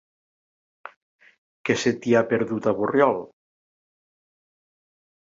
[1.69, 3.19] Què se t'hi ha perdut, a Borriol?